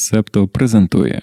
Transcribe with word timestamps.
Септо 0.00 0.48
презентує 0.48 1.22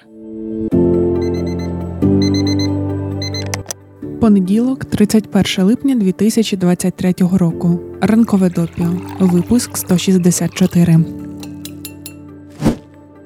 Понеділок, 4.22 4.86
31 4.86 5.66
липня 5.66 5.96
2023 5.96 7.14
року. 7.32 7.80
Ранкове 8.02 8.50
допіо. 8.50 8.90
Випуск 9.20 9.78
164. 9.78 11.00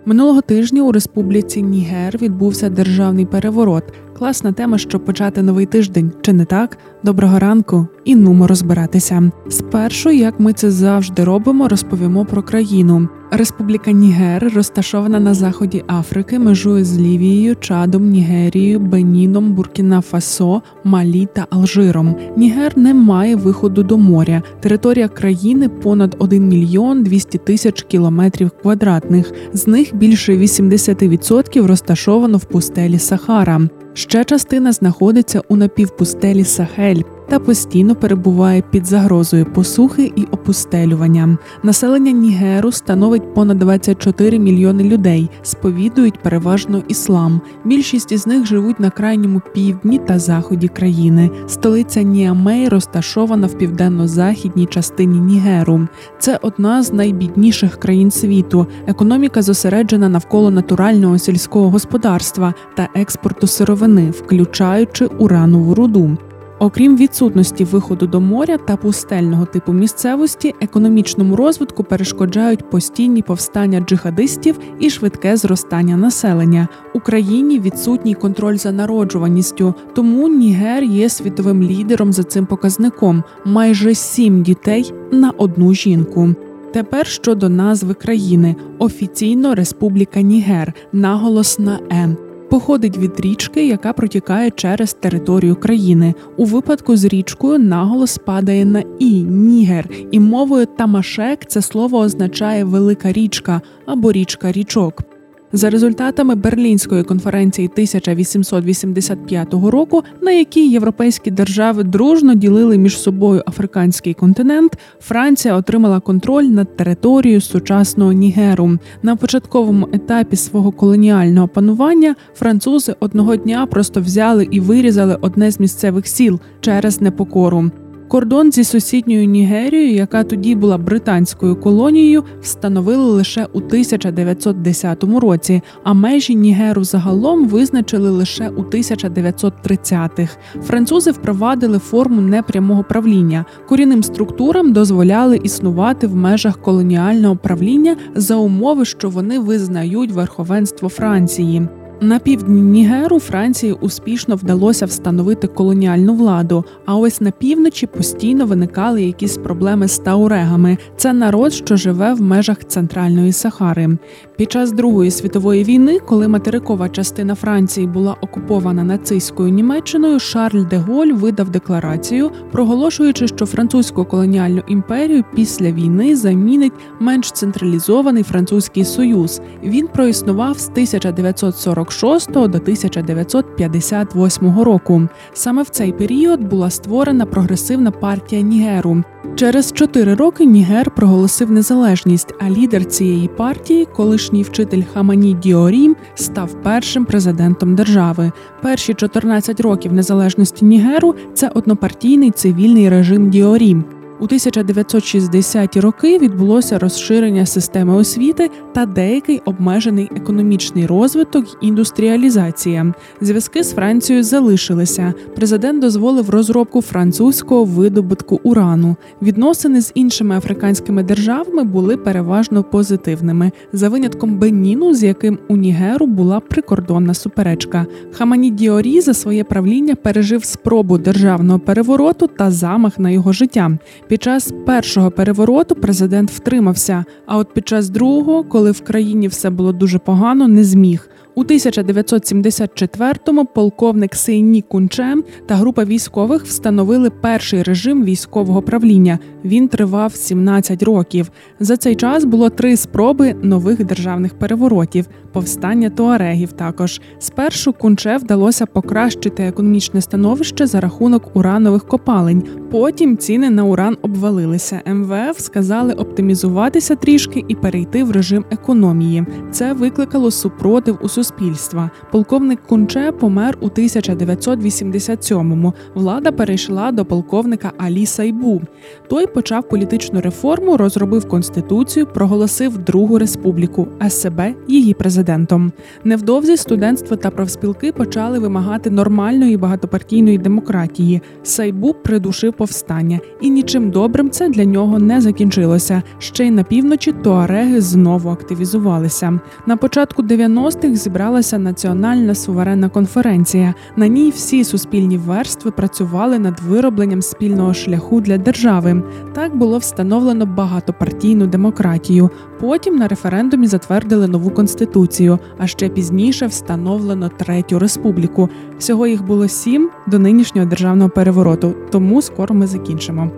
Минулого 0.06 0.42
тижня 0.42 0.84
у 0.84 0.92
республіці 0.92 1.62
Нігер 1.62 2.18
відбувся 2.18 2.70
державний 2.70 3.26
переворот. 3.26 3.84
Класна 4.22 4.52
тема, 4.52 4.78
щоб 4.78 5.06
почати 5.06 5.42
новий 5.42 5.66
тиждень. 5.66 6.12
Чи 6.22 6.34
не 6.34 6.46
так? 6.46 6.78
Доброго 7.04 7.40
ранку 7.40 7.88
і 8.06 8.16
нумо 8.16 8.48
розбиратися. 8.48 9.32
Спершу, 9.50 10.10
як 10.10 10.40
ми 10.40 10.54
це 10.54 10.72
завжди 10.72 11.24
робимо, 11.24 11.68
розповімо 11.68 12.26
про 12.26 12.44
країну. 12.44 13.08
Республіка 13.32 13.92
Нігер 13.92 14.52
розташована 14.56 15.20
на 15.20 15.34
заході 15.34 15.84
Африки, 15.88 16.40
межує 16.40 16.84
з 16.84 17.00
Лівією, 17.00 17.56
Чадом, 17.56 18.10
Нігерією, 18.10 18.80
Беніном, 18.80 19.54
Буркіна 19.54 20.02
Фасо, 20.02 20.62
Малі 20.84 21.28
та 21.34 21.48
Алжиром. 21.50 22.16
Нігер 22.38 22.78
не 22.78 22.94
має 22.94 23.36
виходу 23.36 23.84
до 23.84 23.98
моря. 23.98 24.44
Територія 24.60 25.08
країни 25.08 25.70
понад 25.70 26.16
1 26.20 26.48
мільйон 26.48 27.04
200 27.04 27.38
тисяч 27.38 27.82
кілометрів 27.82 28.52
квадратних. 28.62 29.34
З 29.54 29.68
них 29.68 29.96
більше 29.96 30.38
80% 30.38 31.68
розташовано 31.68 32.38
в 32.38 32.46
пустелі 32.46 33.00
Сахара. 33.00 33.62
Ще 33.94 34.24
частина 34.24 34.72
знаходиться 34.72 35.42
у 35.48 35.56
напівпустелі 35.56 36.44
Сахель 36.44 37.02
та 37.32 37.40
постійно 37.40 37.96
перебуває 37.96 38.64
під 38.72 38.86
загрозою 38.86 39.46
посухи 39.46 40.12
і 40.16 40.24
опустелювання. 40.24 41.38
Населення 41.64 42.12
Нігеру 42.12 42.72
становить 42.72 43.34
понад 43.34 43.60
24 43.60 44.40
мільйони 44.40 44.84
людей, 44.84 45.30
сповідують 45.44 46.20
переважно 46.20 46.84
іслам. 46.88 47.42
Більшість 47.66 48.12
із 48.12 48.28
них 48.28 48.46
живуть 48.46 48.80
на 48.80 48.90
крайньому 48.90 49.42
півдні 49.54 49.98
та 49.98 50.20
заході 50.20 50.68
країни. 50.68 51.30
Столиця 51.48 52.02
Ніамей 52.02 52.70
розташована 52.70 53.48
в 53.48 53.54
південно-західній 53.58 54.66
частині 54.66 55.20
Нігеру. 55.20 55.88
Це 56.20 56.40
одна 56.42 56.84
з 56.84 56.94
найбідніших 56.94 57.80
країн 57.80 58.12
світу. 58.12 58.68
Економіка 58.88 59.42
зосереджена 59.42 60.10
навколо 60.10 60.52
натурального 60.52 61.18
сільського 61.18 61.70
господарства 61.70 62.54
та 62.76 62.90
експорту 62.96 63.48
сировини, 63.48 64.12
включаючи 64.12 65.06
уранову 65.06 65.76
руду. 65.76 66.18
Окрім 66.62 66.98
відсутності 66.98 67.64
виходу 67.64 68.08
до 68.08 68.22
моря 68.22 68.58
та 68.58 68.78
пустельного 68.78 69.46
типу 69.46 69.74
місцевості, 69.74 70.56
економічному 70.62 71.36
розвитку 71.36 71.84
перешкоджають 71.84 72.70
постійні 72.70 73.22
повстання 73.22 73.80
джихадистів 73.80 74.60
і 74.80 74.90
швидке 74.90 75.38
зростання 75.38 75.98
населення. 75.98 76.68
Україні 76.94 77.60
відсутній 77.60 78.14
контроль 78.14 78.56
за 78.56 78.72
народжуваністю, 78.72 79.74
тому 79.96 80.28
Нігер 80.28 80.84
є 80.84 81.10
світовим 81.10 81.64
лідером 81.64 82.14
за 82.14 82.24
цим 82.24 82.46
показником 82.46 83.24
майже 83.46 83.96
сім 83.96 84.44
дітей 84.44 84.94
на 85.12 85.32
одну 85.32 85.74
жінку. 85.74 86.30
Тепер 86.74 87.08
щодо 87.08 87.50
назви 87.50 87.94
країни 87.94 88.56
офіційно 88.80 89.56
Республіка 89.56 90.22
Нігер, 90.22 90.74
наголос 90.94 91.60
на 91.60 91.80
Н 91.92 92.18
походить 92.52 92.98
від 92.98 93.20
річки, 93.20 93.68
яка 93.68 93.94
протікає 93.94 94.52
через 94.52 94.94
територію 94.94 95.56
країни. 95.56 96.14
У 96.38 96.46
випадку 96.46 96.98
з 96.98 97.06
річкою 97.06 97.60
наголос 97.60 98.18
падає 98.18 98.66
на 98.66 98.84
і 99.00 99.24
нігер, 99.24 99.90
і 100.12 100.20
мовою 100.20 100.66
тамашек 100.66 101.46
це 101.48 101.62
слово 101.62 102.00
означає 102.00 102.64
велика 102.64 103.12
річка 103.12 103.62
або 103.86 104.12
річка 104.12 104.52
річок. 104.52 105.11
За 105.54 105.70
результатами 105.70 106.36
Берлінської 106.36 107.04
конференції 107.04 107.70
1885 107.74 109.54
року, 109.54 110.04
на 110.22 110.32
якій 110.32 110.70
європейські 110.70 111.32
держави 111.32 111.84
дружно 111.84 112.36
ділили 112.36 112.78
між 112.78 113.00
собою 113.00 113.44
африканський 113.48 114.14
континент, 114.14 114.78
Франція 115.00 115.56
отримала 115.56 116.00
контроль 116.00 116.44
над 116.44 116.76
територією 116.76 117.42
сучасного 117.42 118.12
Нігеру. 118.12 118.78
На 119.04 119.16
початковому 119.16 119.90
етапі 119.94 120.36
свого 120.36 120.72
колоніального 120.72 121.48
панування 121.48 122.16
французи 122.36 122.96
одного 123.00 123.36
дня 123.36 123.66
просто 123.66 124.02
взяли 124.02 124.48
і 124.52 124.60
вирізали 124.60 125.18
одне 125.22 125.52
з 125.52 125.60
місцевих 125.60 126.08
сіл 126.08 126.40
через 126.62 127.02
непокору. 127.02 127.72
Кордон 128.12 128.52
зі 128.52 128.64
сусідньою 128.64 129.26
Нігерією, 129.26 129.96
яка 129.96 130.24
тоді 130.24 130.56
була 130.56 130.78
британською 130.78 131.56
колонією, 131.56 132.24
встановили 132.42 133.06
лише 133.06 133.48
у 133.54 133.58
1910 133.58 135.04
році, 135.04 135.62
а 135.84 135.94
межі 135.94 136.36
Нігеру 136.36 136.84
загалом 136.84 137.48
визначили 137.48 138.10
лише 138.10 138.50
у 138.50 138.62
1930-х. 138.64 140.38
Французи 140.62 141.12
впровадили 141.12 141.80
форму 141.80 142.22
непрямого 142.22 142.84
правління. 142.84 143.46
Корінним 143.68 144.04
структурам 144.04 144.74
дозволяли 144.74 145.38
існувати 145.44 146.08
в 146.08 146.16
межах 146.16 146.62
колоніального 146.62 147.36
правління 147.36 147.96
за 148.16 148.36
умови, 148.36 148.86
що 148.86 149.10
вони 149.10 149.40
визнають 149.40 150.12
верховенство 150.12 150.90
Франції. 150.90 151.68
На 152.04 152.20
півдні 152.20 152.62
Нігеру 152.62 153.20
Франції 153.20 153.74
успішно 153.74 154.36
вдалося 154.36 154.86
встановити 154.86 155.48
колоніальну 155.48 156.16
владу. 156.16 156.66
А 156.86 156.96
ось 156.96 157.22
на 157.22 157.32
півночі 157.32 157.88
постійно 157.88 158.46
виникали 158.46 159.04
якісь 159.04 159.38
проблеми 159.38 159.88
з 159.88 160.00
таурегами. 160.00 160.78
Це 160.98 161.14
народ, 161.14 161.54
що 161.54 161.76
живе 161.76 162.14
в 162.14 162.22
межах 162.22 162.66
центральної 162.68 163.32
Сахари. 163.32 163.98
Під 164.38 164.52
час 164.52 164.72
Другої 164.72 165.12
світової 165.12 165.64
війни, 165.64 166.00
коли 166.00 166.28
материкова 166.28 166.90
частина 166.90 167.36
Франції 167.36 167.88
була 167.88 168.16
окупована 168.22 168.84
нацистською 168.84 169.50
Німеччиною, 169.50 170.20
Шарль 170.20 170.66
де 170.70 170.78
Голь 170.78 171.12
видав 171.14 171.50
декларацію, 171.50 172.32
проголошуючи, 172.52 173.28
що 173.28 173.46
французьку 173.46 174.06
колоніальну 174.06 174.62
імперію 174.68 175.24
після 175.36 175.72
війни 175.72 176.16
замінить 176.16 176.74
менш 177.00 177.32
централізований 177.32 178.24
французький 178.24 178.86
союз. 178.86 179.42
Він 179.64 179.88
проіснував 179.88 180.60
з 180.60 180.70
1940 180.70 181.91
1946 181.92 182.34
до 182.34 182.58
1958 182.58 184.60
року. 184.60 185.08
Саме 185.34 185.64
в 185.64 185.70
цей 185.70 185.92
період 185.92 186.42
була 186.42 186.70
створена 186.70 187.26
прогресивна 187.26 187.92
партія 187.92 188.42
Нігеру. 188.42 189.04
Через 189.36 189.72
чотири 189.72 190.14
роки 190.14 190.46
Нігер 190.46 190.92
проголосив 190.92 191.52
незалежність, 191.52 192.34
а 192.40 192.50
лідер 192.50 192.86
цієї 192.86 193.28
партії, 193.28 193.88
колишній 193.96 194.44
вчитель 194.44 194.84
Хамані 194.94 195.34
Діорі, 195.34 195.96
став 196.16 196.64
першим 196.64 197.06
президентом 197.06 197.76
держави. 197.76 198.32
Перші 198.62 198.94
14 198.94 199.60
років 199.60 199.94
незалежності 199.94 200.66
Нігеру 200.66 201.16
це 201.34 201.48
однопартійний 201.48 202.32
цивільний 202.32 202.90
режим 202.90 203.30
Діорі. 203.30 204.01
У 204.22 204.28
1960-ті 204.28 205.80
роки 205.80 206.20
відбулося 206.20 206.80
розширення 206.80 207.46
системи 207.46 207.96
освіти 207.96 208.50
та 208.74 208.86
деякий 208.86 209.42
обмежений 209.46 210.10
економічний 210.16 210.86
розвиток 210.86 211.46
і 211.62 211.68
індустріалізація. 211.68 212.94
Зв'язки 213.22 213.64
з 213.64 213.74
Францією 213.74 214.24
залишилися. 214.24 215.14
Президент 215.36 215.82
дозволив 215.82 216.30
розробку 216.30 216.82
французького 216.82 217.66
видобутку 217.66 218.40
урану. 218.44 218.96
Відносини 219.22 219.82
з 219.82 219.92
іншими 219.96 220.38
африканськими 220.38 221.04
державами 221.04 221.64
були 221.64 221.98
переважно 221.98 222.64
позитивними, 222.64 223.52
за 223.74 223.90
винятком 223.90 224.38
Беніну, 224.38 224.94
з 224.94 225.04
яким 225.04 225.40
у 225.48 225.58
Нігеру 225.58 226.06
була 226.06 226.40
прикордонна 226.40 227.14
суперечка. 227.14 227.86
Хамані 228.12 228.50
Діорі 228.50 229.02
за 229.02 229.14
своє 229.14 229.44
правління 229.44 229.96
пережив 229.96 230.46
спробу 230.46 230.98
державного 230.98 231.60
перевороту 231.60 232.28
та 232.28 232.52
замах 232.52 233.00
на 233.00 233.10
його 233.10 233.34
життя. 233.34 233.78
Під 234.12 234.24
час 234.24 234.54
першого 234.66 235.12
перевороту 235.12 235.76
президент 235.76 236.32
втримався. 236.32 237.06
А 237.26 237.38
от 237.38 237.54
під 237.54 237.68
час 237.68 237.90
другого, 237.90 238.44
коли 238.44 238.72
в 238.72 238.82
країні 238.82 239.28
все 239.28 239.50
було 239.50 239.72
дуже 239.72 240.00
погано, 240.00 240.48
не 240.48 240.64
зміг. 240.64 241.10
У 241.36 241.44
1974-му 241.44 243.46
полковник 243.46 244.16
Сейні 244.16 244.62
Кунчем 244.62 245.24
та 245.46 245.56
група 245.56 245.84
військових 245.84 246.46
встановили 246.46 247.10
перший 247.10 247.64
режим 247.64 248.04
військового 248.04 248.62
правління. 248.62 249.20
Він 249.46 249.68
тривав 249.68 250.16
17 250.16 250.84
років. 250.84 251.32
За 251.60 251.78
цей 251.78 251.96
час 251.96 252.26
було 252.26 252.50
три 252.50 252.78
спроби 252.78 253.36
нових 253.42 253.86
державних 253.86 254.34
переворотів, 254.34 255.06
повстання 255.34 255.90
туарегів. 255.90 256.52
Також 256.52 257.02
спершу 257.20 257.74
Кунче 257.74 258.18
вдалося 258.18 258.66
покращити 258.66 259.44
економічне 259.44 260.02
становище 260.02 260.68
за 260.68 260.80
рахунок 260.80 261.36
уранових 261.36 261.88
копалень. 261.88 262.44
Потім 262.72 263.18
ціни 263.18 263.50
на 263.50 263.64
уран 263.64 263.98
обвалилися. 264.02 264.82
МВФ 264.86 265.40
сказали 265.40 265.94
оптимізуватися 265.94 266.96
трішки 266.96 267.46
і 267.48 267.56
перейти 267.56 268.04
в 268.04 268.12
режим 268.12 268.46
економії. 268.52 269.26
Це 269.52 269.74
викликало 269.74 270.32
супротив 270.32 270.98
у 271.02 271.08
суспільстві 271.08 271.21
суспільства. 271.24 271.90
Полковник 272.12 272.60
Кунче 272.68 273.12
помер 273.12 273.58
у 273.62 273.68
1987-му. 273.68 275.74
Влада 275.94 276.32
перейшла 276.32 276.92
до 276.92 277.06
полковника 277.06 277.72
Алі 277.78 278.06
Сайбу. 278.06 278.62
Той 279.10 279.28
почав 279.28 279.70
політичну 279.70 280.22
реформу, 280.22 280.78
розробив 280.78 281.28
конституцію, 281.28 282.06
проголосив 282.06 282.78
Другу 282.78 283.18
республіку, 283.18 283.88
а 284.00 284.10
себе 284.10 284.56
її 284.68 284.94
президентом. 284.94 285.72
Невдовзі 286.04 286.58
студентство 286.58 287.16
та 287.16 287.30
профспілки 287.30 287.92
почали 287.92 288.40
вимагати 288.40 288.90
нормальної 288.90 289.58
багатопартійної 289.58 290.38
демократії. 290.38 291.22
Сайбу 291.44 291.94
придушив 291.94 292.54
повстання, 292.54 293.20
і 293.42 293.50
нічим 293.50 293.92
добрим 293.92 294.30
це 294.30 294.50
для 294.50 294.66
нього 294.66 295.00
не 295.00 295.22
закінчилося. 295.22 296.04
Ще 296.20 296.48
й 296.48 296.52
на 296.52 296.64
півночі 296.64 297.12
туареги 297.12 297.82
знову 297.82 298.30
активізувалися. 298.30 299.40
На 299.66 299.78
початку 299.78 300.24
90-х 300.24 300.96
зібралася 301.12 301.60
національна 301.60 302.36
суверенна 302.36 302.90
конференція. 302.90 303.74
На 303.96 304.08
ній 304.08 304.30
всі 304.30 304.64
суспільні 304.64 305.18
верстви 305.18 305.72
працювали 305.72 306.40
над 306.40 306.60
виробленням 306.60 307.22
спільного 307.22 307.74
шляху 307.74 308.22
для 308.22 308.38
держави. 308.38 309.04
Так 309.34 309.56
було 309.56 309.78
встановлено 309.78 310.46
багатопартійну 310.46 311.48
демократію. 311.48 312.30
Потім 312.60 312.96
на 312.96 313.08
референдумі 313.08 313.68
затвердили 313.68 314.28
нову 314.28 314.50
конституцію, 314.50 315.40
а 315.58 315.68
ще 315.68 315.90
пізніше 315.90 316.46
встановлено 316.46 317.30
третю 317.38 317.80
республіку. 317.80 318.50
Всього 318.80 319.08
їх 319.08 319.26
було 319.26 319.48
сім 319.48 319.90
до 320.08 320.20
нинішнього 320.20 320.68
державного 320.68 321.10
перевороту, 321.10 321.74
тому 321.92 322.22
скоро 322.22 322.56
ми 322.56 322.68
закінчимо. 322.68 323.32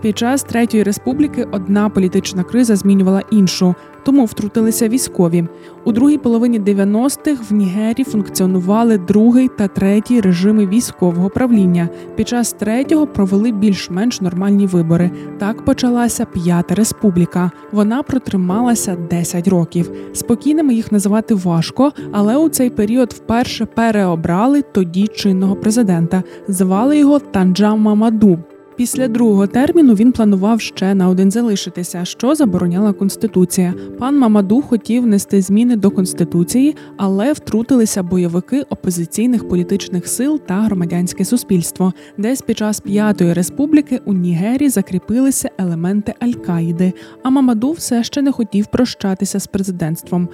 Під 0.00 0.18
час 0.18 0.42
третьої 0.42 0.82
республіки 0.82 1.46
одна 1.52 1.88
політична 1.88 2.42
криза 2.42 2.76
змінювала 2.76 3.22
іншу, 3.30 3.74
тому 4.04 4.24
втрутилися 4.24 4.88
військові. 4.88 5.44
У 5.84 5.92
другій 5.92 6.18
половині 6.18 6.60
90-х 6.60 7.50
в 7.50 7.52
Нігері 7.52 8.04
функціонували 8.04 8.98
другий 8.98 9.48
та 9.48 9.68
третій 9.68 10.20
режими 10.20 10.66
військового 10.66 11.30
правління. 11.30 11.88
Під 12.16 12.28
час 12.28 12.52
третього 12.52 13.06
провели 13.06 13.52
більш-менш 13.52 14.20
нормальні 14.20 14.66
вибори. 14.66 15.10
Так 15.38 15.64
почалася 15.64 16.24
п'ята 16.24 16.74
республіка. 16.74 17.50
Вона 17.72 18.02
протрималася 18.02 18.96
10 19.10 19.48
років. 19.48 19.90
Спокійними 20.12 20.74
їх 20.74 20.92
називати 20.92 21.34
важко, 21.34 21.92
але 22.12 22.36
у 22.36 22.48
цей 22.48 22.70
період 22.70 23.12
вперше 23.12 23.66
переобрали 23.66 24.62
тоді 24.62 25.06
чинного 25.06 25.56
президента. 25.56 26.22
Звали 26.48 26.98
його 26.98 27.18
Танджам 27.18 27.80
Мамаду. 27.80 28.38
Після 28.80 29.08
другого 29.08 29.46
терміну 29.46 29.94
він 29.94 30.12
планував 30.12 30.60
ще 30.60 30.94
на 30.94 31.08
один 31.08 31.30
залишитися, 31.30 32.04
що 32.04 32.34
забороняла 32.34 32.92
конституція. 32.92 33.74
Пан 33.98 34.18
Мамаду 34.18 34.62
хотів 34.62 35.02
внести 35.02 35.42
зміни 35.42 35.76
до 35.76 35.90
конституції, 35.90 36.76
але 36.96 37.32
втрутилися 37.32 38.02
бойовики 38.02 38.62
опозиційних 38.62 39.48
політичних 39.48 40.08
сил 40.08 40.40
та 40.46 40.54
громадянське 40.54 41.24
суспільство. 41.24 41.92
Десь 42.18 42.42
під 42.42 42.58
час 42.58 42.80
п'ятої 42.80 43.32
республіки 43.32 44.00
у 44.04 44.12
Нігері 44.12 44.68
закріпилися 44.68 45.50
елементи 45.58 46.14
Аль-Каїди, 46.20 46.92
а 47.22 47.30
Мамаду 47.30 47.72
все 47.72 48.04
ще 48.04 48.22
не 48.22 48.32
хотів 48.32 48.66
прощатися 48.66 49.40
з 49.40 49.46
президентством. 49.46 50.28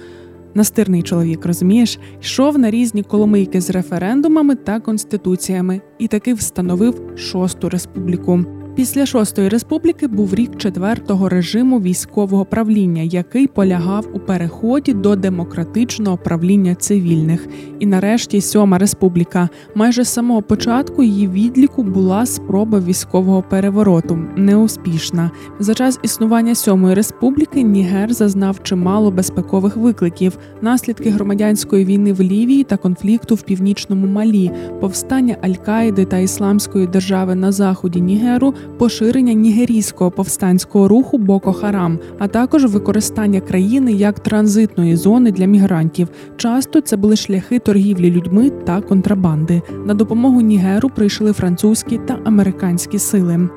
Настирний 0.55 1.03
чоловік, 1.03 1.45
розумієш, 1.45 1.99
йшов 2.21 2.57
на 2.57 2.71
різні 2.71 3.03
коломийки 3.03 3.61
з 3.61 3.69
референдумами 3.69 4.55
та 4.55 4.79
конституціями 4.79 5.81
і 5.99 6.07
таки 6.07 6.33
встановив 6.33 7.01
шосту 7.15 7.69
республіку. 7.69 8.56
Після 8.77 9.05
шостої 9.05 9.49
республіки 9.49 10.07
був 10.07 10.35
рік 10.35 10.57
четвертого 10.57 11.29
режиму 11.29 11.79
військового 11.79 12.45
правління, 12.45 13.01
який 13.01 13.47
полягав 13.47 14.07
у 14.13 14.19
переході 14.19 14.93
до 14.93 15.15
демократичного 15.15 16.17
правління 16.17 16.75
цивільних. 16.75 17.47
І 17.79 17.85
нарешті 17.85 18.41
сьома 18.41 18.77
республіка. 18.77 19.49
Майже 19.75 20.03
з 20.03 20.07
самого 20.07 20.41
початку 20.41 21.03
її 21.03 21.27
відліку 21.27 21.83
була 21.83 22.25
спроба 22.25 22.79
військового 22.79 23.43
перевороту, 23.49 24.19
неуспішна. 24.35 25.31
За 25.59 25.73
час 25.73 25.99
існування 26.03 26.55
сьомої 26.55 26.95
республіки 26.95 27.63
Нігер 27.63 28.13
зазнав 28.13 28.63
чимало 28.63 29.11
безпекових 29.11 29.77
викликів, 29.77 30.37
наслідки 30.61 31.09
громадянської 31.09 31.85
війни 31.85 32.13
в 32.13 32.21
Лівії 32.21 32.63
та 32.63 32.77
конфлікту 32.77 33.35
в 33.35 33.41
північному 33.41 34.07
Малі, 34.07 34.51
повстання 34.79 35.37
Аль-Каїди 35.41 36.05
та 36.05 36.17
Ісламської 36.17 36.87
держави 36.87 37.35
на 37.35 37.51
заході 37.51 38.01
Нігеру 38.01 38.53
поширення 38.77 39.33
нігерійського 39.33 40.11
повстанського 40.11 40.87
руху 40.87 41.17
Боко 41.17 41.53
Харам, 41.53 41.99
а 42.19 42.27
також 42.27 42.65
використання 42.65 43.41
країни 43.41 43.93
як 43.93 44.19
транзитної 44.19 44.95
зони 44.95 45.31
для 45.31 45.45
мігрантів. 45.45 46.07
Часто 46.37 46.81
це 46.81 46.97
були 46.97 47.15
шляхи 47.15 47.59
торгівлі 47.59 48.11
людьми 48.11 48.49
та 48.49 48.81
контрабанди. 48.81 49.61
На 49.85 49.93
допомогу 49.93 50.41
Нігеру 50.41 50.89
прийшли 50.89 51.33
французькі 51.33 51.97
та 51.97 52.19
американські 52.23 52.99
сили. 52.99 53.49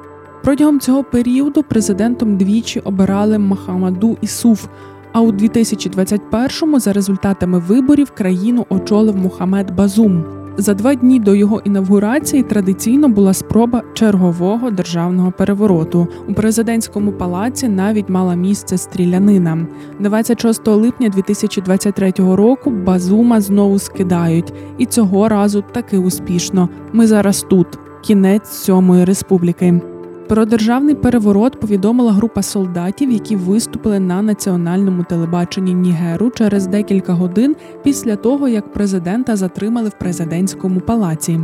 Протягом 0.43 0.81
цього 0.81 1.05
періоду 1.05 1.63
президентом 1.63 2.37
двічі 2.37 2.81
обирали 2.81 3.39
Махамаду 3.39 4.19
Ісуф. 4.21 4.67
А 5.13 5.21
у 5.21 5.33
2021-му 5.33 6.81
за 6.81 6.93
результатами 6.93 7.59
виборів 7.59 8.11
країну 8.11 8.67
очолив 8.69 9.17
Мухамед 9.17 9.75
Базум. 9.75 10.40
За 10.61 10.75
два 10.75 10.95
дні 10.95 11.21
до 11.21 11.35
його 11.35 11.61
інавгурації 11.65 12.43
традиційно 12.43 13.09
була 13.09 13.35
спроба 13.35 13.83
чергового 13.95 14.71
державного 14.71 15.33
перевороту. 15.33 16.09
У 16.29 16.35
президентському 16.35 17.13
палаці 17.13 17.69
навіть 17.69 18.09
мала 18.09 18.35
місце 18.35 18.79
стрілянина. 18.79 19.67
26 20.01 20.69
липня 20.69 21.09
2023 21.09 22.13
року 22.19 22.71
Базума 22.71 23.41
знову 23.41 23.79
скидають, 23.79 24.53
і 24.79 24.87
цього 24.87 25.29
разу 25.29 25.65
таки 25.73 25.99
успішно. 25.99 26.69
Ми 26.93 27.07
зараз 27.07 27.47
тут. 27.51 27.67
Кінець 28.03 28.51
сьомої 28.51 29.05
республіки. 29.05 29.81
Про 30.31 30.45
державний 30.45 30.95
переворот 30.95 31.61
повідомила 31.61 32.13
група 32.13 32.43
солдатів, 32.43 33.11
які 33.11 33.37
виступили 33.37 34.01
на 34.01 34.23
національному 34.23 35.05
телебаченні 35.05 35.75
Нігеру 35.75 36.31
через 36.31 36.67
декілька 36.67 37.13
годин 37.13 37.57
після 37.83 38.17
того, 38.17 38.49
як 38.49 38.73
президента 38.73 39.37
затримали 39.37 39.89
в 39.89 39.99
президентському 39.99 40.81
палаці. 40.81 41.41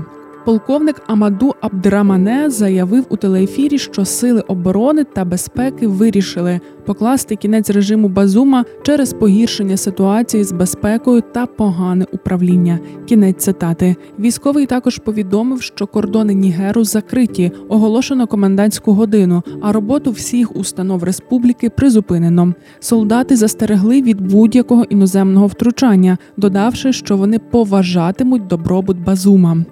Полковник 0.47 1.03
Амаду 1.07 1.55
Абдрамане 1.61 2.51
заявив 2.51 3.07
у 3.09 3.17
телеефірі, 3.17 3.79
що 3.79 4.05
сили 4.05 4.41
оборони 4.41 5.05
та 5.05 5.25
безпеки 5.25 5.87
вирішили 5.87 6.61
покласти 6.85 7.37
кінець 7.37 7.71
режиму 7.71 8.09
Базума 8.09 8.65
через 8.83 9.13
погіршення 9.13 9.77
ситуації 9.77 10.45
з 10.45 10.53
безпекою 10.53 11.23
та 11.33 11.47
погане 11.47 12.07
управління. 12.13 12.79
Кінець 13.07 13.45
цитати. 13.45 13.97
Військовий 14.19 14.67
також 14.67 14.99
повідомив, 14.99 15.63
що 15.63 15.87
кордони 15.87 16.35
Нігеру 16.35 16.85
закриті, 16.85 17.53
оголошено 17.69 18.27
комендантську 18.27 18.93
годину, 18.93 19.43
а 19.63 19.73
роботу 19.73 20.11
всіх 20.11 20.57
установ 20.57 21.05
республіки 21.05 21.71
призупинено. 21.71 22.55
Солдати 22.81 23.37
застерегли 23.37 24.03
від 24.03 24.21
будь-якого 24.21 24.85
іноземного 24.85 25.47
втручання, 25.47 26.19
додавши, 26.37 26.93
що 26.93 27.17
вони 27.17 27.39
поважатимуть 27.39 28.47
добробут 28.47 29.05
Базума. 29.05 29.65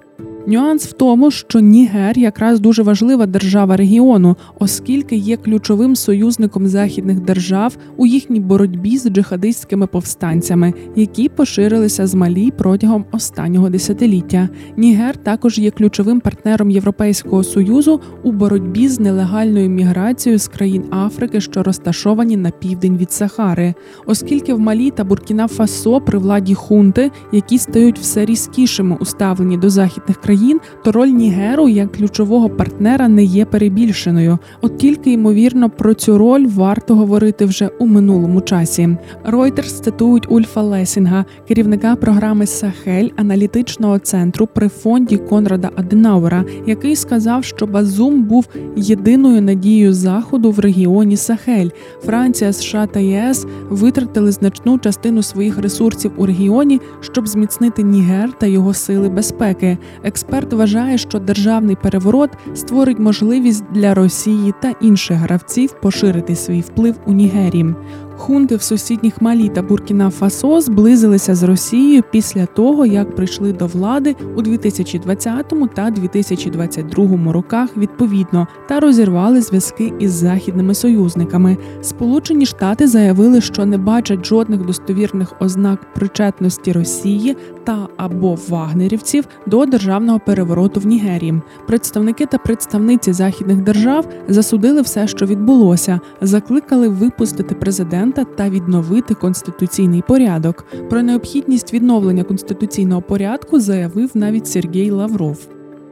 Нюанс 0.47 0.85
в 0.85 0.93
тому, 0.93 1.31
що 1.31 1.59
Нігер 1.59 2.17
якраз 2.19 2.59
дуже 2.59 2.83
важлива 2.83 3.25
держава 3.25 3.77
регіону, 3.77 4.35
оскільки 4.59 5.15
є 5.15 5.37
ключовим 5.37 5.95
союзником 5.95 6.67
західних 6.67 7.19
держав 7.19 7.77
у 7.97 8.05
їхній 8.05 8.39
боротьбі 8.39 8.97
з 8.97 9.09
джихадистськими 9.09 9.87
повстанцями, 9.87 10.73
які 10.95 11.29
поширилися 11.29 12.07
з 12.07 12.15
Малі 12.15 12.51
протягом 12.51 13.05
останнього 13.11 13.69
десятиліття. 13.69 14.49
Нігер 14.77 15.17
також 15.17 15.59
є 15.59 15.71
ключовим 15.71 16.19
партнером 16.19 16.71
Європейського 16.71 17.43
союзу 17.43 18.01
у 18.23 18.31
боротьбі 18.31 18.87
з 18.87 18.99
нелегальною 18.99 19.69
міграцією 19.69 20.39
з 20.39 20.47
країн 20.47 20.83
Африки, 20.91 21.41
що 21.41 21.63
розташовані 21.63 22.37
на 22.37 22.51
південь 22.51 22.97
від 22.97 23.11
Сахари, 23.11 23.73
оскільки 24.05 24.53
в 24.53 24.59
Малі 24.59 24.91
та 24.91 25.03
Буркіна 25.03 25.47
Фасо 25.47 26.01
при 26.01 26.19
владі 26.19 26.53
хунти, 26.53 27.11
які 27.31 27.57
стають 27.57 27.99
все 27.99 28.25
різкішими 28.25 28.97
у 28.99 29.05
ставленні 29.05 29.57
до 29.57 29.69
західних 29.69 30.21
країн 30.21 30.34
країн, 30.35 30.59
то 30.83 30.91
роль 30.91 31.07
Нігеру 31.07 31.69
як 31.69 31.91
ключового 31.91 32.49
партнера 32.49 33.07
не 33.07 33.23
є 33.23 33.45
перебільшеною. 33.45 34.37
От 34.61 34.77
тільки 34.77 35.11
ймовірно 35.11 35.69
про 35.69 35.93
цю 35.93 36.17
роль 36.17 36.47
варто 36.47 36.95
говорити 36.95 37.45
вже 37.45 37.67
у 37.67 37.85
минулому 37.85 38.41
часі. 38.41 38.97
Reuters 39.25 39.81
цитують 39.81 40.31
Ульфа 40.31 40.61
Лесінга, 40.61 41.25
керівника 41.47 41.95
програми 41.95 42.45
Сахель 42.45 43.09
аналітичного 43.15 43.99
центру 43.99 44.47
при 44.53 44.69
фонді 44.69 45.17
Конрада 45.17 45.69
Аденауера, 45.75 46.45
який 46.67 46.95
сказав, 46.95 47.43
що 47.43 47.67
Базум 47.67 48.23
був 48.23 48.47
єдиною 48.75 49.41
надією 49.41 49.93
заходу 49.93 50.51
в 50.51 50.59
регіоні 50.59 51.17
Сахель. 51.17 51.69
Франція, 52.05 52.53
США 52.53 52.87
та 52.87 52.99
ЄС 52.99 53.45
витратили 53.69 54.31
значну 54.31 54.77
частину 54.79 55.23
своїх 55.23 55.57
ресурсів 55.57 56.11
у 56.17 56.25
регіоні, 56.25 56.81
щоб 57.01 57.27
зміцнити 57.27 57.83
Нігер 57.83 58.31
та 58.39 58.45
його 58.45 58.73
сили 58.73 59.09
безпеки. 59.09 59.77
Експерт 60.25 60.53
вважає, 60.53 60.97
що 60.97 61.19
державний 61.19 61.75
переворот 61.75 62.29
створить 62.53 62.99
можливість 62.99 63.63
для 63.71 63.93
Росії 63.93 64.53
та 64.61 64.73
інших 64.81 65.17
гравців 65.17 65.75
поширити 65.81 66.35
свій 66.35 66.61
вплив 66.61 66.95
у 67.05 67.13
Нігерії. 67.13 67.75
Хунти 68.17 68.55
в 68.55 68.61
сусідніх 68.61 69.21
Малі 69.21 69.49
та 69.49 69.61
Буркіна 69.61 70.09
Фасо 70.09 70.61
зблизилися 70.61 71.35
з 71.35 71.43
Росією 71.43 72.03
після 72.11 72.45
того, 72.45 72.85
як 72.85 73.15
прийшли 73.15 73.53
до 73.53 73.67
влади 73.67 74.15
у 74.35 74.41
2020 74.41 75.53
та 75.75 75.91
2022 75.91 77.31
роках 77.31 77.77
відповідно 77.77 78.47
та 78.67 78.79
розірвали 78.79 79.41
зв'язки 79.41 79.93
із 79.99 80.11
західними 80.11 80.73
союзниками. 80.73 81.57
Сполучені 81.81 82.45
Штати 82.45 82.87
заявили, 82.87 83.41
що 83.41 83.65
не 83.65 83.77
бачать 83.77 84.25
жодних 84.25 84.65
достовірних 84.65 85.33
ознак 85.39 85.93
причетності 85.93 86.71
Росії 86.71 87.37
та 87.65 87.87
або 87.97 88.37
вагнерівців 88.49 89.27
до 89.45 89.65
державного 89.65 90.19
перевороту 90.19 90.79
в 90.79 90.85
Нігерії. 90.85 91.41
Представники 91.67 92.25
та 92.25 92.37
представниці 92.37 93.13
західних 93.13 93.63
держав 93.63 94.07
засудили 94.27 94.81
все, 94.81 95.07
що 95.07 95.25
відбулося, 95.25 95.99
закликали 96.21 96.87
випустити 96.87 97.55
президента 97.55 98.23
та 98.23 98.49
відновити 98.49 99.13
конституційний 99.13 100.03
порядок. 100.07 100.65
Про 100.89 101.03
необхідність 101.03 101.73
відновлення 101.73 102.23
конституційного 102.23 103.01
порядку 103.01 103.59
заявив 103.59 104.11
навіть 104.13 104.47
Сергій 104.47 104.91
Лавров. 104.91 105.37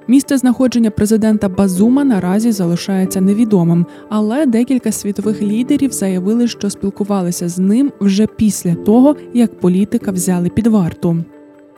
Місце 0.08 0.38
знаходження 0.38 0.92
президента 0.92 1.50
Базума 1.50 2.04
наразі 2.04 2.52
залишається 2.52 3.22
невідомим, 3.22 3.86
але 4.10 4.46
декілька 4.46 4.92
світових 4.92 5.42
лідерів 5.42 5.92
заявили, 5.92 6.48
що 6.48 6.70
спілкувалися 6.70 7.50
з 7.50 7.60
ним 7.60 7.92
вже 8.00 8.28
після 8.28 8.76
того, 8.76 9.16
як 9.34 9.60
політика 9.60 10.12
взяли 10.12 10.50
під 10.50 10.68
варту. 10.68 11.24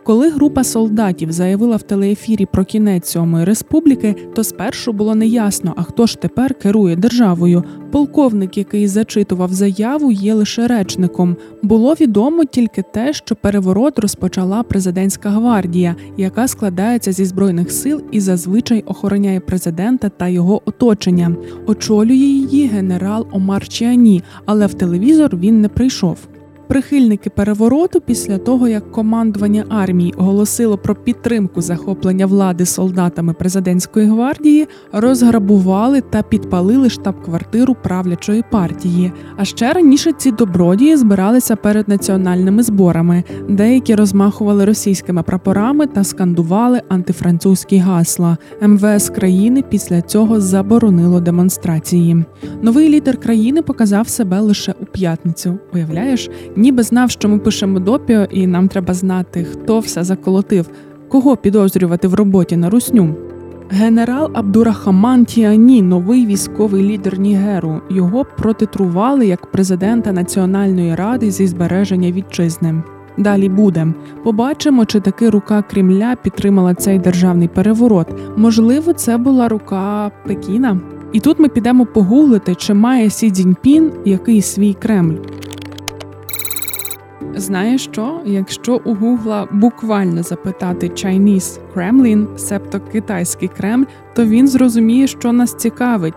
Коли 0.06 0.30
група 0.30 0.64
солдатів 0.64 1.32
заявила 1.32 1.76
в 1.76 1.82
телеефірі 1.82 2.46
про 2.46 2.66
кінець 2.66 3.10
сьомої 3.10 3.46
республіки, 3.46 4.16
то 4.36 4.44
спершу 4.44 4.94
було 4.94 5.16
неясно, 5.16 5.74
а 5.78 5.84
хто 5.84 6.06
ж 6.06 6.22
тепер 6.22 6.54
керує 6.54 6.96
державою. 6.96 7.64
Полковник, 7.92 8.58
який 8.58 8.88
зачитував 8.88 9.54
заяву, 9.54 10.12
є 10.12 10.34
лише 10.34 10.68
речником. 10.68 11.36
Було 11.64 11.94
відомо 11.94 12.46
тільки 12.46 12.84
те, 12.94 13.14
що 13.14 13.36
переворот 13.36 14.00
розпочала 14.00 14.64
президентська 14.64 15.30
гвардія, 15.30 15.96
яка 16.18 16.48
складається 16.48 17.12
зі 17.12 17.26
збройних 17.26 17.72
сил 17.72 18.02
і 18.12 18.20
зазвичай 18.20 18.84
охороняє 18.88 19.40
президента 19.40 20.10
та 20.10 20.28
його 20.28 20.62
оточення. 20.66 21.36
Очолює 21.68 22.16
її 22.16 22.68
генерал 22.68 23.28
Омар 23.32 23.68
Чіані, 23.68 24.24
але 24.46 24.66
в 24.68 24.74
телевізор 24.74 25.38
він 25.38 25.62
не 25.62 25.70
прийшов. 25.70 26.18
Прихильники 26.68 27.30
перевороту 27.30 28.02
після 28.02 28.38
того, 28.38 28.68
як 28.68 28.92
командування 28.92 29.66
армії 29.70 30.14
оголосило 30.18 30.78
про 30.78 30.96
підтримку 30.96 31.62
захоплення 31.62 32.26
влади 32.26 32.66
солдатами 32.66 33.34
президентської 33.34 34.08
гвардії, 34.08 34.68
розграбували 34.92 36.02
та 36.02 36.22
підпалили 36.22 36.90
штаб-квартиру 36.90 37.76
правлячої 37.84 38.44
партії. 38.52 39.12
А 39.38 39.46
ще 39.46 39.74
раніше 39.74 40.12
ці 40.12 40.32
добродії 40.32 40.98
збиралися 40.98 41.56
перед 41.56 41.90
національними 41.90 42.64
зборами. 42.64 43.24
Деякі 43.50 43.96
розмахували 43.96 44.66
російськими 44.66 45.24
прапорами 45.24 45.88
та 45.88 46.04
скандували 46.04 46.82
антифранцузькі 46.90 47.78
гасла. 47.78 48.38
МВС 48.62 49.14
країни 49.14 49.64
після 49.70 50.02
цього 50.02 50.42
заборонило 50.42 51.20
демонстрації. 51.20 52.26
Новий 52.62 52.90
лідер 52.90 53.18
країни 53.18 53.62
показав 53.62 54.08
себе 54.08 54.40
лише 54.40 54.74
у 54.82 54.86
п'ятницю. 54.86 55.58
Уявляєш? 55.74 56.30
Ніби 56.56 56.84
знав, 56.84 57.12
що 57.12 57.30
ми 57.30 57.40
пишемо 57.40 57.80
допіо, 57.80 58.24
і 58.24 58.48
нам 58.48 58.68
треба 58.68 58.94
знати, 58.94 59.44
хто 59.44 59.80
все 59.80 60.04
заколотив, 60.04 60.70
кого 61.10 61.38
підозрювати 61.38 62.08
в 62.08 62.14
роботі 62.14 62.58
на 62.58 62.70
русню. 62.70 63.16
Генерал 63.70 64.32
Абдурахаман 64.34 65.26
Тіані, 65.26 65.82
новий 65.82 66.26
військовий 66.26 66.84
лідер 66.84 67.20
Нігеру. 67.20 67.82
Його 67.90 68.26
протитрували 68.38 69.28
як 69.28 69.52
президента 69.52 70.12
Національної 70.12 70.96
ради 70.96 71.32
зі 71.32 71.48
збереження 71.48 72.12
вітчизни. 72.12 72.84
Далі 73.18 73.50
буде. 73.50 73.88
Побачимо, 74.24 74.86
чи 74.86 75.00
таки 75.00 75.30
рука 75.30 75.62
Кремля 75.62 76.16
підтримала 76.24 76.74
цей 76.74 77.00
державний 77.00 77.48
переворот. 77.48 78.08
Можливо, 78.38 78.94
це 78.94 79.18
була 79.18 79.48
рука 79.48 80.12
Пекіна. 80.28 80.80
І 81.14 81.20
тут 81.20 81.40
ми 81.40 81.48
підемо 81.50 81.86
погуглити, 81.86 82.56
чи 82.56 82.74
має 82.74 83.10
Сі 83.10 83.32
Цзіньпін 83.32 83.92
який 84.06 84.42
свій 84.42 84.74
Кремль. 84.74 85.16
Знаєш 87.36 87.84
що? 87.84 88.20
Якщо 88.26 88.82
у 88.86 88.96
Гугла 88.96 89.48
буквально 89.52 90.24
запитати 90.24 90.88
Chinese 90.88 91.60
Kremlin, 91.76 92.38
себто 92.38 92.80
китайський 92.92 93.48
Кремль, 93.48 93.86
то 94.14 94.26
він 94.26 94.48
зрозуміє, 94.48 95.08
що 95.08 95.32
нас 95.32 95.54
цікавить. 95.54 96.14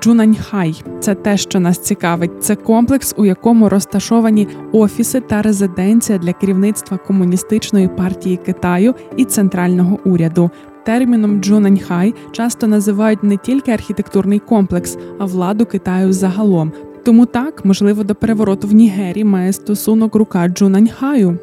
Джунаньхай 0.00 0.82
це 1.00 1.14
те, 1.14 1.36
що 1.36 1.60
нас 1.60 1.78
цікавить. 1.78 2.44
Це 2.44 2.56
комплекс, 2.56 3.14
у 3.16 3.24
якому 3.24 3.68
розташовані 3.68 4.48
офіси 4.72 5.20
та 5.20 5.42
резиденція 5.42 6.18
для 6.18 6.32
керівництва 6.32 6.98
комуністичної 6.98 7.88
партії 7.88 8.36
Китаю 8.36 8.94
і 9.16 9.24
центрального 9.24 9.98
уряду. 10.04 10.50
Терміном 10.84 11.40
Джунаньхай 11.40 12.14
часто 12.32 12.66
називають 12.66 13.22
не 13.22 13.36
тільки 13.36 13.70
архітектурний 13.70 14.38
комплекс, 14.38 14.98
а 15.18 15.24
владу 15.24 15.66
Китаю 15.66 16.12
загалом. 16.12 16.72
Тому 17.06 17.26
так, 17.26 17.64
можливо, 17.64 18.04
до 18.04 18.14
перевороту 18.14 18.68
в 18.68 18.72
Нігері 18.72 19.24
має 19.24 19.52
стосунок 19.52 20.14
рука 20.14 20.48
Джунаньхаю. 20.48 21.38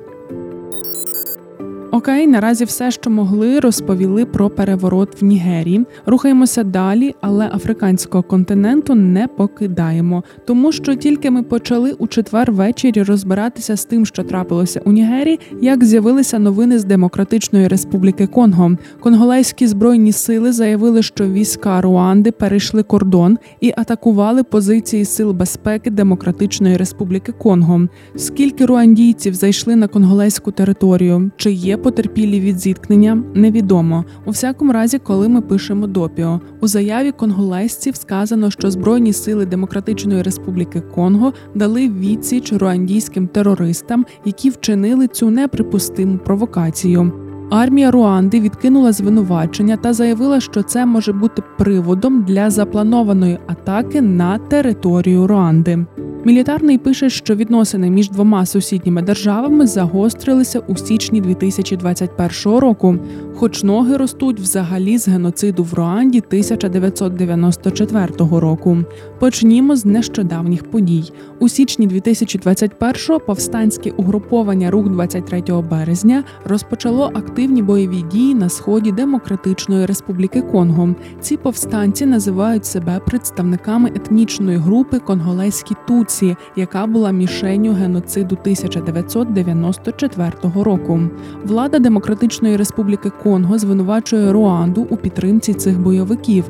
Окей, 1.94 2.28
наразі 2.28 2.66
все, 2.66 2.92
що 2.92 3.10
могли, 3.10 3.60
розповіли 3.60 4.26
про 4.26 4.50
переворот 4.50 5.22
в 5.22 5.26
Нігерії. 5.26 5.86
Рухаємося 6.06 6.64
далі, 6.64 7.16
але 7.22 7.50
африканського 7.54 8.24
континенту 8.24 8.96
не 8.96 9.28
покидаємо, 9.28 10.24
тому 10.46 10.72
що 10.72 10.96
тільки 10.96 11.32
ми 11.32 11.44
почали 11.44 11.92
у 11.92 12.08
четвер 12.08 12.52
ввечері 12.52 13.04
розбиратися 13.04 13.78
з 13.78 13.86
тим, 13.86 14.06
що 14.06 14.24
трапилося 14.24 14.82
у 14.86 14.92
Нігерії, 14.92 15.40
як 15.62 15.84
з'явилися 15.84 16.40
новини 16.40 16.80
з 16.80 16.86
Демократичної 16.86 17.68
Республіки 17.68 18.28
Конго. 18.28 18.78
Конголезькі 19.00 19.68
збройні 19.68 20.12
сили 20.12 20.52
заявили, 20.52 21.04
що 21.04 21.26
війська 21.28 21.82
Руанди 21.82 22.32
перейшли 22.32 22.84
кордон 22.84 23.38
і 23.62 23.74
атакували 23.78 24.44
позиції 24.44 25.06
сил 25.06 25.32
безпеки 25.32 25.90
Демократичної 25.90 26.78
Республіки 26.78 27.32
Конго. 27.32 27.88
Скільки 28.16 28.66
руандійців 28.66 29.34
зайшли 29.34 29.76
на 29.76 29.88
конголезьку 29.88 30.52
територію? 30.52 31.32
Чи 31.38 31.52
є 31.52 31.78
потерпілі 31.84 32.40
від 32.40 32.60
зіткнення, 32.60 33.24
невідомо. 33.34 34.06
У 34.26 34.32
всякому 34.32 34.74
разі, 34.74 35.00
коли 35.00 35.30
ми 35.30 35.42
пишемо 35.42 35.88
допіо. 35.88 36.42
У 36.62 36.68
заяві 36.68 37.12
конголезців 37.12 37.96
сказано, 37.96 38.52
що 38.52 38.72
Збройні 38.72 39.14
сили 39.14 39.46
Демократичної 39.46 40.22
Республіки 40.22 40.82
Конго 40.82 41.34
дали 41.56 41.90
відсіч 41.90 42.54
руандійським 42.54 43.28
терористам, 43.28 44.06
які 44.26 44.50
вчинили 44.50 45.08
цю 45.08 45.30
неприпустиму 45.30 46.18
провокацію. 46.18 47.12
Армія 47.52 47.92
Руанди 47.92 48.40
відкинула 48.40 48.92
звинувачення 48.92 49.78
та 49.78 49.94
заявила, 49.94 50.40
що 50.40 50.64
це 50.64 50.86
може 50.86 51.14
бути 51.14 51.44
приводом 51.58 52.24
для 52.24 52.50
запланованої 52.50 53.40
атаки 53.48 54.02
на 54.02 54.38
територію 54.38 55.28
Руанди. 55.28 55.86
Мілітарний 56.26 56.78
пише, 56.78 57.10
що 57.10 57.36
відносини 57.36 57.90
між 57.90 58.10
двома 58.10 58.46
сусідніми 58.46 59.02
державами 59.02 59.68
загострилися 59.68 60.60
у 60.60 60.78
січні 60.78 61.22
2021 61.22 62.60
року, 62.60 62.96
хоч 63.36 63.64
ноги 63.64 63.98
ростуть 63.98 64.40
взагалі 64.40 64.98
з 64.98 65.08
геноциду 65.08 65.64
в 65.64 65.74
Руанді 65.74 66.20
1994 66.28 68.08
року. 68.20 68.78
Почнімо 69.20 69.76
з 69.76 69.86
нещодавніх 69.86 70.64
подій. 70.72 71.12
У 71.40 71.50
січні 71.50 71.88
2021-го 71.88 73.20
повстанське 73.20 73.92
угруповання 73.92 74.72
Рух 74.72 74.90
23 74.90 75.44
березня 75.72 76.24
розпочало 76.46 77.12
активні 77.14 77.62
бойові 77.62 78.02
дії 78.02 78.36
на 78.36 78.50
сході 78.50 78.92
Демократичної 78.92 79.86
Республіки 79.86 80.42
Конго. 80.42 80.96
Ці 81.22 81.38
повстанці 81.38 82.06
називають 82.06 82.66
себе 82.66 83.00
представниками 83.06 83.92
етнічної 83.96 84.58
групи 84.58 85.00
Конголезькі 85.00 85.76
Туці. 85.88 86.13
Турції, 86.14 86.36
яка 86.56 86.86
була 86.86 87.12
мішенню 87.12 87.74
геноциду 87.74 88.38
1994 88.42 90.32
року. 90.64 91.00
Влада 91.44 91.80
Демократичної 91.80 92.58
Республіки 92.58 93.12
Конго 93.24 93.58
звинувачує 93.58 94.32
Руанду 94.32 94.88
у 94.90 94.98
підтримці 94.98 95.54
цих 95.54 95.80
бойовиків. 95.80 96.46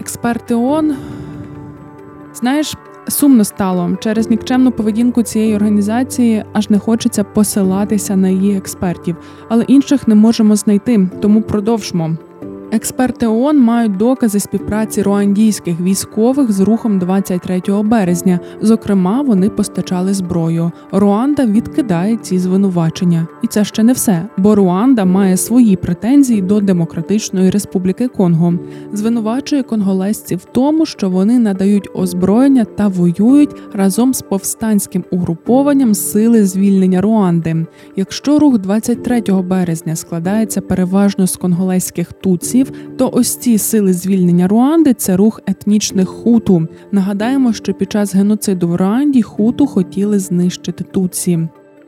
Експерти 0.00 0.54
ООН, 0.54 0.94
знаєш. 2.34 2.74
Сумно 3.08 3.44
стало 3.44 3.96
через 4.00 4.30
нікчемну 4.30 4.72
поведінку 4.72 5.22
цієї 5.22 5.56
організації, 5.56 6.44
аж 6.52 6.70
не 6.70 6.78
хочеться 6.78 7.24
посилатися 7.24 8.16
на 8.16 8.28
її 8.28 8.56
експертів, 8.56 9.16
але 9.48 9.64
інших 9.64 10.08
не 10.08 10.14
можемо 10.14 10.56
знайти, 10.56 11.08
тому 11.20 11.42
продовжмо. 11.42 12.16
Експерти 12.72 13.26
ООН 13.26 13.58
мають 13.58 13.96
докази 13.96 14.40
співпраці 14.40 15.02
руандійських 15.02 15.80
військових 15.80 16.52
з 16.52 16.60
рухом 16.60 16.98
23 16.98 17.62
березня. 17.82 18.40
Зокрема, 18.60 19.22
вони 19.22 19.50
постачали 19.50 20.14
зброю. 20.14 20.72
Руанда 20.92 21.46
відкидає 21.46 22.16
ці 22.16 22.38
звинувачення, 22.38 23.26
і 23.42 23.46
це 23.46 23.64
ще 23.64 23.82
не 23.82 23.92
все, 23.92 24.28
бо 24.36 24.54
Руанда 24.54 25.04
має 25.04 25.36
свої 25.36 25.76
претензії 25.76 26.42
до 26.42 26.60
Демократичної 26.60 27.50
Республіки 27.50 28.08
Конго. 28.08 28.54
Звинувачує 28.92 29.62
конголезців 29.62 30.38
в 30.38 30.44
тому, 30.44 30.86
що 30.86 31.10
вони 31.10 31.38
надають 31.38 31.88
озброєння 31.94 32.64
та 32.64 32.88
воюють 32.88 33.56
разом 33.72 34.14
з 34.14 34.22
повстанським 34.22 35.04
угрупованням 35.10 35.94
сили 35.94 36.46
звільнення 36.46 37.00
Руанди. 37.00 37.66
Якщо 37.96 38.38
рух 38.38 38.58
23 38.58 39.22
березня 39.42 39.96
складається 39.96 40.60
переважно 40.60 41.26
з 41.26 41.36
конголезьких 41.36 42.12
туців, 42.12 42.59
то 42.96 43.10
ось 43.12 43.36
ці 43.36 43.58
сили 43.58 43.92
звільнення 43.92 44.48
Руанди 44.48 44.94
це 44.94 45.16
рух 45.16 45.40
етнічних 45.46 46.08
хуту. 46.08 46.68
Нагадаємо, 46.92 47.52
що 47.52 47.74
під 47.74 47.92
час 47.92 48.14
геноциду 48.14 48.68
в 48.68 48.76
Руанді 48.76 49.22
хуту 49.22 49.66
хотіли 49.66 50.18
знищити 50.18 50.84
туці. 50.84 51.38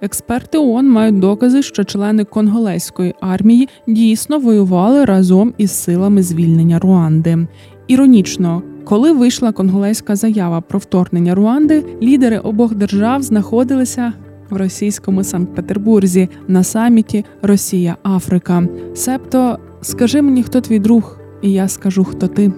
Експерти 0.00 0.59
ООН 0.59 0.91
мають 0.91 1.19
докази, 1.19 1.62
що 1.62 1.85
члени 1.85 2.25
конголезької 2.25 3.14
армії 3.21 3.69
дійсно 3.87 4.38
воювали 4.38 5.05
разом 5.05 5.55
із 5.59 5.71
силами 5.71 6.23
звільнення 6.23 6.79
Руанди. 6.79 7.47
Іронічно, 7.88 8.62
коли 8.85 9.12
вийшла 9.12 9.52
конголезька 9.52 10.17
заява 10.17 10.61
про 10.61 10.79
вторгнення 10.79 11.35
Руанди, 11.35 11.85
лідери 12.02 12.38
обох 12.38 12.75
держав 12.75 13.23
знаходилися 13.23 14.12
в 14.50 14.57
російському 14.57 15.25
Санкт-Петербурзі 15.25 16.29
на 16.49 16.64
саміті 16.64 17.25
Росія 17.43 17.97
Африка. 18.02 18.69
Себто, 18.95 19.59
скажи 19.83 20.23
мені, 20.23 20.43
хто 20.43 20.61
твій 20.61 20.79
друг, 20.79 21.19
і 21.43 21.53
я 21.53 21.69
скажу, 21.69 22.05
хто 22.05 22.29
ти. 22.29 22.53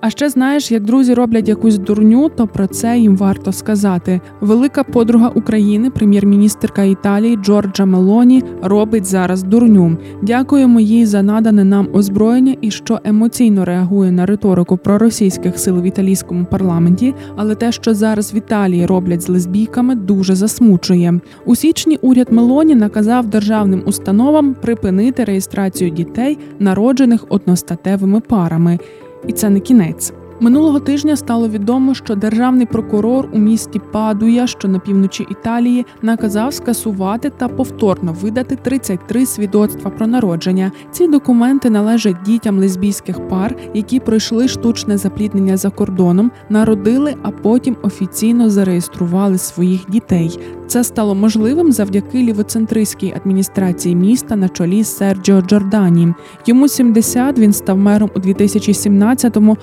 А 0.00 0.10
ще 0.10 0.28
знаєш, 0.28 0.70
як 0.70 0.84
друзі 0.84 1.14
роблять 1.14 1.48
якусь 1.48 1.78
дурню, 1.78 2.28
то 2.36 2.46
про 2.46 2.66
це 2.66 2.98
їм 2.98 3.16
варто 3.16 3.52
сказати. 3.52 4.20
Велика 4.40 4.84
подруга 4.84 5.28
України, 5.28 5.90
прем'єр-міністерка 5.90 6.82
Італії 6.82 7.36
Джорджа 7.36 7.84
Мелоні, 7.84 8.42
робить 8.62 9.06
зараз 9.06 9.42
дурню. 9.42 9.96
Дякуємо 10.22 10.80
їй 10.80 11.06
за 11.06 11.22
надане 11.22 11.64
нам 11.64 11.88
озброєння 11.92 12.56
і 12.60 12.70
що 12.70 13.00
емоційно 13.04 13.64
реагує 13.64 14.10
на 14.10 14.26
риторику 14.26 14.76
проросійських 14.76 15.58
сил 15.58 15.80
в 15.80 15.82
італійському 15.82 16.44
парламенті. 16.44 17.14
Але 17.36 17.54
те, 17.54 17.72
що 17.72 17.94
зараз 17.94 18.34
в 18.34 18.36
Італії 18.36 18.86
роблять 18.86 19.22
з 19.22 19.28
лесбійками, 19.28 19.94
дуже 19.94 20.34
засмучує. 20.34 21.20
У 21.44 21.56
січні 21.56 21.98
уряд 22.02 22.26
Мелоні 22.30 22.74
наказав 22.74 23.26
державним 23.26 23.82
установам 23.86 24.54
припинити 24.62 25.24
реєстрацію 25.24 25.90
дітей, 25.90 26.38
народжених 26.58 27.24
одностатевими 27.28 28.20
парами. 28.20 28.78
І 29.26 29.32
це 29.32 29.50
не 29.50 29.60
кінець. 29.60 30.12
Минулого 30.40 30.80
тижня 30.80 31.16
стало 31.16 31.48
відомо, 31.48 31.94
що 31.94 32.14
державний 32.14 32.66
прокурор 32.66 33.28
у 33.32 33.38
місті 33.38 33.80
Падуя, 33.92 34.46
що 34.46 34.68
на 34.68 34.78
півночі 34.78 35.26
Італії, 35.30 35.86
наказав 36.02 36.54
скасувати 36.54 37.30
та 37.30 37.48
повторно 37.48 38.12
видати 38.20 38.56
33 38.56 39.26
свідоцтва 39.26 39.90
про 39.90 40.06
народження. 40.06 40.72
Ці 40.90 41.08
документи 41.08 41.70
належать 41.70 42.22
дітям 42.24 42.58
лесбійських 42.58 43.28
пар, 43.28 43.56
які 43.74 44.00
пройшли 44.00 44.48
штучне 44.48 44.98
запліднення 44.98 45.56
за 45.56 45.70
кордоном, 45.70 46.30
народили, 46.48 47.14
а 47.22 47.30
потім 47.30 47.76
офіційно 47.82 48.50
зареєстрували 48.50 49.38
своїх 49.38 49.90
дітей. 49.90 50.38
Це 50.68 50.84
стало 50.84 51.14
можливим 51.14 51.72
завдяки 51.72 52.18
лівоцентристській 52.18 53.14
адміністрації 53.16 53.96
міста 53.96 54.36
на 54.36 54.48
чолі 54.48 54.82
з 54.84 54.96
Серджіо 54.96 55.40
Джордані. 55.40 56.14
Йому 56.46 56.68
70, 56.68 57.38
він 57.38 57.52
став 57.52 57.78
мером 57.78 58.10
у 58.16 58.18
2017-му, 58.18 59.56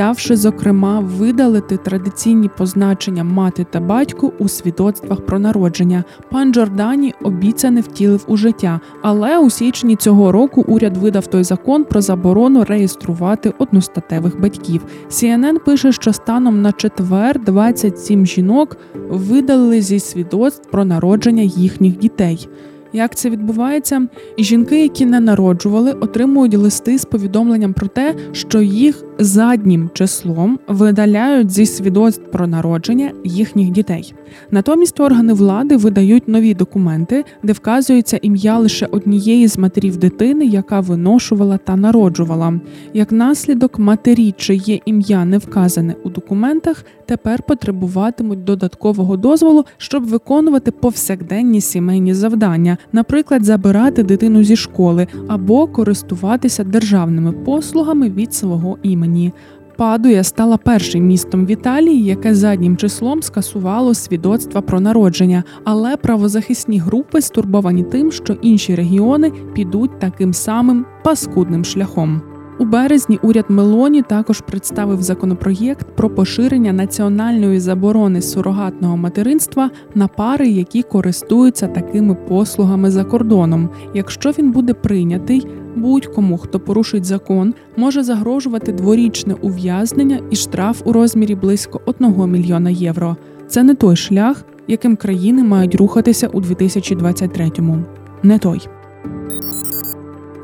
пообіцявши 0.00 0.36
зокрема 0.36 1.00
видалити 1.00 1.76
традиційні 1.76 2.50
позначення 2.58 3.24
мати 3.24 3.66
та 3.70 3.80
батьку 3.80 4.32
у 4.38 4.48
свідоцтвах 4.48 5.26
про 5.26 5.38
народження. 5.38 6.04
Пан 6.30 6.54
Джордані 6.54 7.14
обіцяне 7.22 7.80
втілив 7.80 8.24
у 8.26 8.36
життя, 8.36 8.80
але 9.02 9.38
у 9.38 9.50
січні 9.50 9.96
цього 9.96 10.32
року 10.32 10.64
уряд 10.68 10.96
видав 10.96 11.26
той 11.26 11.44
закон 11.44 11.84
про 11.84 12.00
заборону 12.00 12.64
реєструвати 12.64 13.52
одностатевих 13.58 14.40
батьків. 14.40 14.84
CNN 15.10 15.58
пише, 15.58 15.92
що 15.92 16.12
станом 16.12 16.62
на 16.62 16.72
четвер 16.72 17.44
27 17.44 18.26
жінок 18.26 18.76
видалили 19.10 19.80
зі 19.80 20.00
свідоцтв 20.00 20.70
про 20.70 20.84
народження 20.84 21.42
їхніх 21.42 21.98
дітей. 21.98 22.48
Як 22.92 23.14
це 23.14 23.30
відбувається? 23.30 24.06
Жінки, 24.38 24.82
які 24.82 25.06
не 25.06 25.20
народжували, 25.20 25.92
отримують 25.92 26.54
листи 26.54 26.98
з 26.98 27.04
повідомленням 27.04 27.72
про 27.72 27.86
те, 27.86 28.14
що 28.32 28.60
їх 28.60 29.04
заднім 29.18 29.90
числом 29.94 30.58
видаляють 30.68 31.50
зі 31.50 31.66
свідоцтв 31.66 32.30
про 32.30 32.46
народження 32.46 33.12
їхніх 33.24 33.70
дітей. 33.70 34.14
Натомість 34.50 35.00
органи 35.00 35.32
влади 35.32 35.76
видають 35.76 36.28
нові 36.28 36.54
документи, 36.54 37.24
де 37.42 37.52
вказується 37.52 38.18
ім'я 38.22 38.58
лише 38.58 38.86
однієї 38.86 39.48
з 39.48 39.58
матерів 39.58 39.96
дитини, 39.96 40.46
яка 40.46 40.80
виношувала 40.80 41.58
та 41.58 41.76
народжувала. 41.76 42.60
Як 42.94 43.12
наслідок, 43.12 43.78
матері, 43.78 44.32
чиє 44.32 44.80
ім'я 44.84 45.24
не 45.24 45.38
вказане 45.38 45.94
у 46.04 46.08
документах, 46.08 46.84
тепер 47.06 47.42
потребуватимуть 47.42 48.44
додаткового 48.44 49.16
дозволу, 49.16 49.64
щоб 49.76 50.04
виконувати 50.04 50.70
повсякденні 50.70 51.60
сімейні 51.60 52.14
завдання, 52.14 52.76
наприклад, 52.92 53.44
забирати 53.44 54.02
дитину 54.02 54.44
зі 54.44 54.56
школи 54.56 55.06
або 55.28 55.66
користуватися 55.66 56.64
державними 56.64 57.32
послугами 57.32 58.10
від 58.10 58.34
свого 58.34 58.78
імені. 58.82 59.32
Падуя 59.80 60.24
стала 60.24 60.56
першим 60.56 61.06
містом 61.06 61.46
в 61.46 61.50
Італії, 61.50 62.04
яке 62.04 62.34
заднім 62.34 62.76
числом 62.76 63.22
скасувало 63.22 63.94
свідоцтва 63.94 64.60
про 64.60 64.80
народження, 64.80 65.44
але 65.64 65.96
правозахисні 65.96 66.78
групи 66.78 67.20
стурбовані 67.20 67.82
тим, 67.82 68.12
що 68.12 68.32
інші 68.32 68.74
регіони 68.74 69.32
підуть 69.54 69.98
таким 69.98 70.34
самим 70.34 70.86
паскудним 71.04 71.64
шляхом. 71.64 72.22
У 72.58 72.64
березні 72.64 73.18
уряд 73.22 73.44
Мелоні 73.48 74.02
також 74.02 74.40
представив 74.40 75.02
законопроєкт 75.02 75.96
про 75.96 76.10
поширення 76.10 76.72
національної 76.72 77.60
заборони 77.60 78.22
сурогатного 78.22 78.96
материнства 78.96 79.70
на 79.94 80.08
пари, 80.08 80.48
які 80.48 80.82
користуються 80.82 81.66
такими 81.66 82.14
послугами 82.14 82.90
за 82.90 83.04
кордоном. 83.04 83.68
Якщо 83.94 84.30
він 84.30 84.52
буде 84.52 84.74
прийнятий, 84.74 85.46
будь-кому, 85.76 86.38
хто 86.38 86.60
порушить 86.60 87.04
закон, 87.04 87.54
може 87.76 88.02
загрожувати 88.02 88.72
дворічне 88.72 89.34
ув'язнення 89.34 90.20
і 90.30 90.36
штраф 90.36 90.82
у 90.84 90.92
розмірі 90.92 91.34
близько 91.34 91.80
1 91.86 92.30
мільйона 92.30 92.70
євро. 92.70 93.16
Це 93.48 93.62
не 93.62 93.74
той 93.74 93.96
шлях, 93.96 94.44
яким 94.68 94.96
країни 94.96 95.44
мають 95.44 95.74
рухатися 95.74 96.28
у 96.28 96.40
2023-му. 96.40 97.84
Не 98.22 98.38
той. 98.38 98.68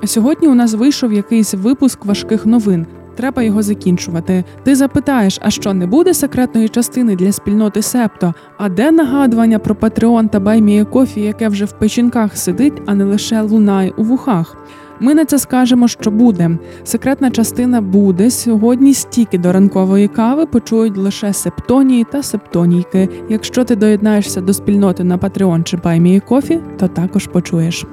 Сьогодні 0.04 0.48
у 0.48 0.54
нас 0.54 0.74
вийшов 0.74 1.12
якийсь 1.12 1.54
випуск 1.54 2.04
важких 2.04 2.46
новин. 2.46 2.86
Треба 3.16 3.42
його 3.42 3.62
закінчувати. 3.62 4.44
Ти 4.62 4.74
запитаєш, 4.74 5.38
а 5.42 5.50
що 5.50 5.74
не 5.74 5.86
буде 5.86 6.14
секретної 6.14 6.68
частини 6.68 7.16
для 7.16 7.32
спільноти 7.32 7.82
Септо? 7.82 8.34
А 8.58 8.68
де 8.68 8.90
нагадування 8.90 9.58
про 9.58 9.74
Патреон 9.74 10.28
та 10.28 10.40
Байміє 10.40 10.84
Кофі, 10.84 11.20
яке 11.20 11.48
вже 11.48 11.64
в 11.64 11.72
печінках 11.72 12.36
сидить, 12.36 12.82
а 12.86 12.94
не 12.94 13.04
лише 13.04 13.40
лунає 13.40 13.92
у 13.96 14.02
вухах? 14.02 14.56
Ми 15.00 15.14
на 15.14 15.24
це 15.24 15.38
скажемо, 15.38 15.88
що 15.88 16.10
буде. 16.10 16.58
Секретна 16.84 17.30
частина 17.30 17.80
буде 17.80 18.30
сьогодні. 18.30 18.94
Стільки 18.94 19.38
до 19.38 19.52
ранкової 19.52 20.08
кави 20.08 20.46
почують 20.46 20.96
лише 20.96 21.32
септонії 21.32 22.06
та 22.12 22.22
септонійки. 22.22 23.08
Якщо 23.28 23.64
ти 23.64 23.76
доєднаєшся 23.76 24.40
до 24.40 24.52
спільноти 24.52 25.04
на 25.04 25.18
Patreon 25.18 25.62
чи 25.62 25.76
Байміє 25.76 26.20
Кофі, 26.20 26.60
то 26.78 26.88
також 26.88 27.26
почуєш. 27.26 27.84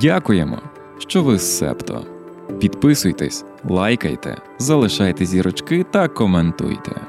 Дякуємо 0.00 0.58
що 0.98 1.22
ви 1.22 1.38
з 1.38 1.58
Септо. 1.58 2.06
Підписуйтесь, 2.58 3.44
лайкайте, 3.68 4.36
залишайте 4.58 5.26
зірочки 5.26 5.86
та 5.90 6.08
коментуйте. 6.08 7.00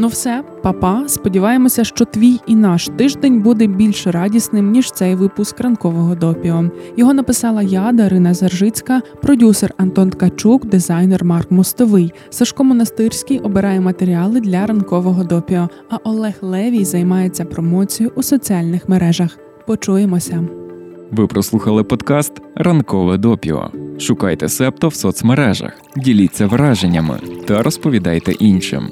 Ну 0.00 0.08
все, 0.08 0.44
папа. 0.62 1.04
Сподіваємося, 1.08 1.84
що 1.84 2.04
твій 2.04 2.40
і 2.46 2.54
наш 2.54 2.88
тиждень 2.96 3.42
буде 3.42 3.66
більш 3.66 4.06
радісним 4.06 4.70
ніж 4.70 4.92
цей 4.92 5.14
випуск 5.14 5.60
ранкового 5.60 6.14
допіо. 6.14 6.64
Його 6.96 7.14
написала 7.14 7.62
я, 7.62 7.92
Дарина 7.92 8.34
Заржицька, 8.34 9.02
продюсер 9.22 9.74
Антон 9.76 10.10
Ткачук, 10.10 10.66
дизайнер 10.66 11.24
Марк 11.24 11.50
Мостовий. 11.50 12.12
Сашко 12.30 12.64
Монастирський 12.64 13.38
обирає 13.38 13.80
матеріали 13.80 14.40
для 14.40 14.66
ранкового 14.66 15.24
допіо. 15.24 15.68
А 15.90 15.96
Олег 15.96 16.34
Левій 16.42 16.84
займається 16.84 17.44
промоцією 17.44 18.12
у 18.16 18.22
соціальних 18.22 18.88
мережах. 18.88 19.38
Почуємося. 19.66 20.48
Ви 21.10 21.26
прослухали 21.26 21.84
подкаст 21.84 22.32
Ранкове 22.54 23.18
допіо. 23.18 23.70
Шукайте 23.98 24.48
септо 24.48 24.88
в 24.88 24.94
соцмережах, 24.94 25.72
діліться 25.96 26.46
враженнями 26.46 27.18
та 27.46 27.62
розповідайте 27.62 28.32
іншим. 28.32 28.90